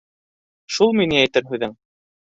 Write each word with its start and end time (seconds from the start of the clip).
Шулмы 0.77 1.07
ни 1.13 1.21
әйтер 1.23 1.49
һүҙең? 1.55 1.81